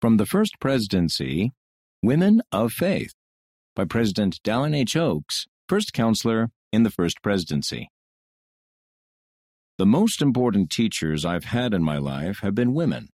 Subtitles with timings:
[0.00, 1.52] From the First Presidency
[2.02, 3.12] Women of Faith
[3.76, 4.96] by President Dallin H.
[4.96, 7.90] Oaks, First Counselor in the First Presidency.
[9.76, 13.10] The most important teachers I've had in my life have been women.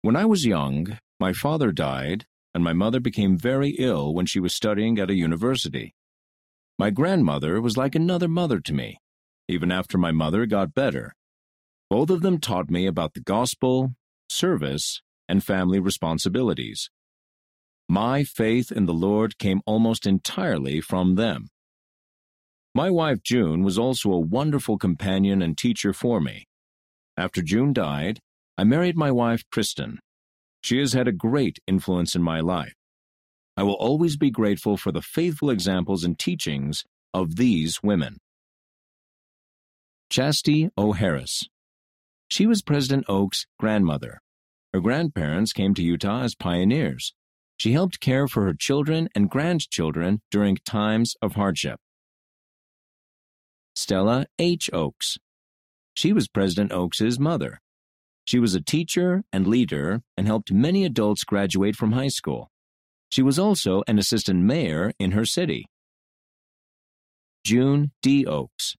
[0.00, 4.40] When I was young, my father died, and my mother became very ill when she
[4.40, 5.94] was studying at a university.
[6.78, 8.96] My grandmother was like another mother to me,
[9.46, 11.14] even after my mother got better.
[11.90, 13.92] Both of them taught me about the gospel,
[14.30, 16.90] service, and family responsibilities.
[17.88, 21.48] My faith in the Lord came almost entirely from them.
[22.74, 26.46] My wife June was also a wonderful companion and teacher for me.
[27.16, 28.20] After June died,
[28.56, 29.98] I married my wife Kristen.
[30.62, 32.74] She has had a great influence in my life.
[33.56, 38.18] I will always be grateful for the faithful examples and teachings of these women.
[40.10, 40.92] Chastity O.
[40.92, 41.44] Harris.
[42.30, 44.20] She was President Oaks' grandmother.
[44.72, 47.14] Her grandparents came to Utah as pioneers.
[47.56, 51.80] She helped care for her children and grandchildren during times of hardship.
[53.74, 54.70] Stella H.
[54.72, 55.18] Oaks.
[55.94, 57.60] She was President Oaks's mother.
[58.24, 62.50] She was a teacher and leader and helped many adults graduate from high school.
[63.10, 65.66] She was also an assistant mayor in her city.
[67.44, 68.26] June D.
[68.26, 68.74] Oaks.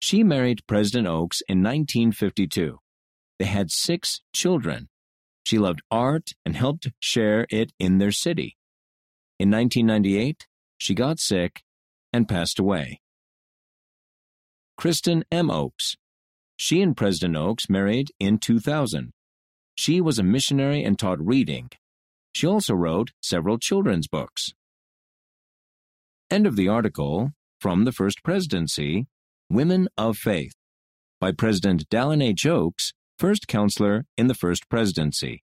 [0.00, 2.78] She married President Oaks in 1952.
[3.38, 4.88] They had six children.
[5.52, 8.56] She loved art and helped share it in their city.
[9.38, 10.46] In 1998,
[10.78, 11.60] she got sick
[12.10, 13.02] and passed away.
[14.78, 15.50] Kristen M.
[15.50, 15.94] Oaks.
[16.56, 19.12] She and President Oaks married in 2000.
[19.74, 21.68] She was a missionary and taught reading.
[22.34, 24.54] She also wrote several children's books.
[26.30, 29.06] End of the article from the First Presidency
[29.50, 30.54] Women of Faith
[31.20, 32.46] by President Dallin H.
[32.46, 35.44] Oaks, First Counselor in the First Presidency.